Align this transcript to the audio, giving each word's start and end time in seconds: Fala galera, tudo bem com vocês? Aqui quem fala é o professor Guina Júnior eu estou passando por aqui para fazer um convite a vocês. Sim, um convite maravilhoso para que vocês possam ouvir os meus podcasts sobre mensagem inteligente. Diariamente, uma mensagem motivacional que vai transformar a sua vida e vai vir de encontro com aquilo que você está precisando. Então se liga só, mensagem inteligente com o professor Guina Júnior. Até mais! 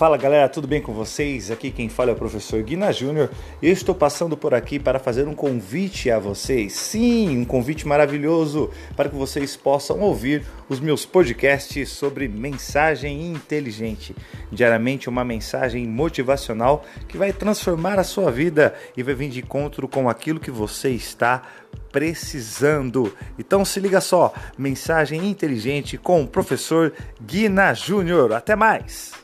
Fala 0.00 0.16
galera, 0.16 0.48
tudo 0.48 0.66
bem 0.66 0.80
com 0.80 0.94
vocês? 0.94 1.50
Aqui 1.50 1.70
quem 1.70 1.90
fala 1.90 2.08
é 2.08 2.14
o 2.14 2.16
professor 2.16 2.62
Guina 2.62 2.90
Júnior 2.90 3.28
eu 3.62 3.70
estou 3.70 3.94
passando 3.94 4.34
por 4.34 4.54
aqui 4.54 4.78
para 4.78 4.98
fazer 4.98 5.28
um 5.28 5.34
convite 5.34 6.10
a 6.10 6.18
vocês. 6.18 6.72
Sim, 6.72 7.36
um 7.36 7.44
convite 7.44 7.86
maravilhoso 7.86 8.70
para 8.96 9.10
que 9.10 9.14
vocês 9.14 9.56
possam 9.56 10.00
ouvir 10.00 10.42
os 10.70 10.80
meus 10.80 11.04
podcasts 11.04 11.90
sobre 11.90 12.28
mensagem 12.28 13.30
inteligente. 13.30 14.16
Diariamente, 14.50 15.06
uma 15.06 15.22
mensagem 15.22 15.86
motivacional 15.86 16.82
que 17.06 17.18
vai 17.18 17.30
transformar 17.30 17.98
a 17.98 18.04
sua 18.04 18.30
vida 18.32 18.74
e 18.96 19.02
vai 19.02 19.14
vir 19.14 19.28
de 19.28 19.40
encontro 19.40 19.86
com 19.86 20.08
aquilo 20.08 20.40
que 20.40 20.50
você 20.50 20.88
está 20.88 21.42
precisando. 21.92 23.14
Então 23.38 23.66
se 23.66 23.78
liga 23.78 24.00
só, 24.00 24.32
mensagem 24.56 25.28
inteligente 25.28 25.98
com 25.98 26.22
o 26.22 26.26
professor 26.26 26.90
Guina 27.20 27.74
Júnior. 27.74 28.32
Até 28.32 28.56
mais! 28.56 29.19